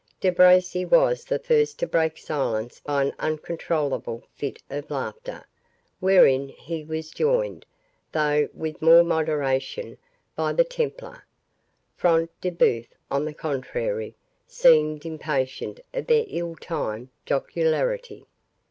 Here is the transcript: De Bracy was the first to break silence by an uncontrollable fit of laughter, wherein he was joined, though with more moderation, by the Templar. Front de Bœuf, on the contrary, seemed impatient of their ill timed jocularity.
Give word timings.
De 0.19 0.31
Bracy 0.31 0.83
was 0.83 1.23
the 1.25 1.37
first 1.37 1.77
to 1.77 1.85
break 1.85 2.17
silence 2.17 2.79
by 2.79 3.03
an 3.03 3.13
uncontrollable 3.19 4.23
fit 4.33 4.57
of 4.67 4.89
laughter, 4.89 5.45
wherein 5.99 6.49
he 6.49 6.83
was 6.83 7.11
joined, 7.11 7.67
though 8.11 8.49
with 8.51 8.81
more 8.81 9.03
moderation, 9.03 9.99
by 10.35 10.51
the 10.53 10.63
Templar. 10.63 11.23
Front 11.95 12.31
de 12.41 12.49
Bœuf, 12.49 12.87
on 13.11 13.25
the 13.25 13.33
contrary, 13.35 14.15
seemed 14.47 15.05
impatient 15.05 15.79
of 15.93 16.07
their 16.07 16.25
ill 16.29 16.55
timed 16.55 17.09
jocularity. 17.27 18.25